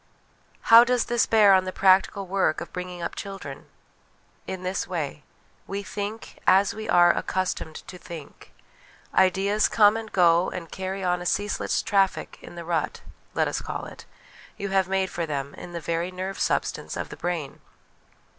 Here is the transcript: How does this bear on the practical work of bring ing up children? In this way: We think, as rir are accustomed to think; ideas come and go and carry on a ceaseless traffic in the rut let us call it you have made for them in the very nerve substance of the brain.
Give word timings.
How 0.73 0.83
does 0.83 1.05
this 1.05 1.27
bear 1.27 1.53
on 1.53 1.65
the 1.65 1.71
practical 1.71 2.25
work 2.25 2.59
of 2.59 2.73
bring 2.73 2.89
ing 2.89 3.03
up 3.03 3.13
children? 3.13 3.67
In 4.47 4.63
this 4.63 4.87
way: 4.87 5.21
We 5.67 5.83
think, 5.83 6.39
as 6.47 6.73
rir 6.73 6.89
are 6.89 7.15
accustomed 7.15 7.75
to 7.87 7.99
think; 7.99 8.51
ideas 9.13 9.69
come 9.69 9.95
and 9.95 10.11
go 10.11 10.49
and 10.49 10.71
carry 10.71 11.03
on 11.03 11.21
a 11.21 11.25
ceaseless 11.27 11.83
traffic 11.83 12.39
in 12.41 12.55
the 12.55 12.65
rut 12.65 13.01
let 13.35 13.47
us 13.47 13.61
call 13.61 13.85
it 13.85 14.05
you 14.57 14.69
have 14.69 14.87
made 14.89 15.11
for 15.11 15.27
them 15.27 15.53
in 15.53 15.71
the 15.71 15.79
very 15.79 16.09
nerve 16.09 16.39
substance 16.39 16.97
of 16.97 17.09
the 17.09 17.15
brain. 17.17 17.61